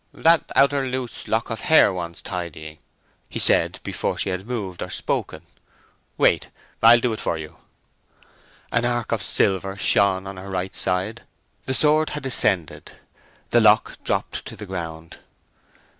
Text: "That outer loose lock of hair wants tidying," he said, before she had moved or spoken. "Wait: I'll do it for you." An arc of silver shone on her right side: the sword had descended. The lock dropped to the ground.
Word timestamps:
"That 0.15 0.51
outer 0.55 0.81
loose 0.87 1.27
lock 1.27 1.51
of 1.51 1.59
hair 1.59 1.93
wants 1.93 2.23
tidying," 2.23 2.79
he 3.29 3.37
said, 3.37 3.79
before 3.83 4.17
she 4.17 4.29
had 4.31 4.47
moved 4.47 4.81
or 4.81 4.89
spoken. 4.89 5.43
"Wait: 6.17 6.49
I'll 6.81 6.99
do 6.99 7.13
it 7.13 7.19
for 7.19 7.37
you." 7.37 7.57
An 8.71 8.83
arc 8.83 9.11
of 9.11 9.21
silver 9.21 9.77
shone 9.77 10.25
on 10.25 10.37
her 10.37 10.49
right 10.49 10.75
side: 10.75 11.21
the 11.67 11.75
sword 11.75 12.09
had 12.09 12.23
descended. 12.23 12.93
The 13.51 13.61
lock 13.61 14.03
dropped 14.03 14.43
to 14.45 14.55
the 14.55 14.65
ground. 14.65 15.19